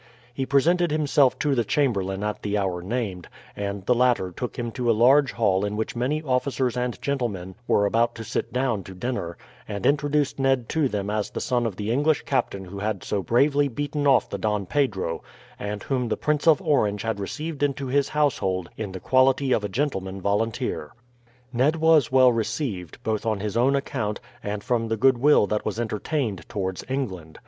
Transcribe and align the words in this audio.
He 0.33 0.47
presented 0.47 0.89
himself 0.89 1.37
to 1.37 1.53
the 1.53 1.63
chamberlain 1.63 2.23
at 2.23 2.41
the 2.41 2.57
hour 2.57 2.81
named, 2.81 3.27
and 3.55 3.85
the 3.85 3.93
latter 3.93 4.31
took 4.31 4.57
him 4.57 4.71
to 4.71 4.89
a 4.89 4.93
large 4.97 5.33
hall 5.33 5.63
in 5.63 5.77
which 5.77 5.95
many 5.95 6.23
officers 6.23 6.75
and 6.75 6.99
gentlemen 7.03 7.53
were 7.67 7.85
about 7.85 8.15
to 8.15 8.23
sit 8.23 8.51
down 8.51 8.81
to 8.85 8.95
dinner, 8.95 9.37
and 9.67 9.85
introduced 9.85 10.39
Ned 10.39 10.67
to 10.69 10.89
them 10.89 11.11
as 11.11 11.29
the 11.29 11.39
son 11.39 11.67
of 11.67 11.75
the 11.75 11.91
English 11.91 12.23
captain 12.23 12.65
who 12.65 12.79
had 12.79 13.03
so 13.03 13.21
bravely 13.21 13.67
beaten 13.67 14.07
off 14.07 14.27
the 14.27 14.39
Don 14.39 14.65
Pedro, 14.65 15.21
and 15.59 15.83
whom 15.83 16.07
the 16.07 16.17
Prince 16.17 16.47
of 16.47 16.63
Orange 16.63 17.03
had 17.03 17.19
received 17.19 17.61
into 17.61 17.85
his 17.85 18.09
household 18.09 18.71
in 18.77 18.93
the 18.93 18.99
quality 18.99 19.51
of 19.51 19.63
a 19.63 19.69
gentleman 19.69 20.19
volunteer. 20.19 20.93
Ned 21.53 21.75
was 21.75 22.11
well 22.11 22.31
received, 22.31 22.97
both 23.03 23.23
on 23.23 23.39
his 23.39 23.55
own 23.55 23.75
account 23.75 24.19
and 24.41 24.63
from 24.63 24.87
the 24.87 24.97
goodwill 24.97 25.45
that 25.45 25.63
was 25.63 25.79
entertained 25.79 26.41
towards 26.49 26.83
England. 26.89 27.37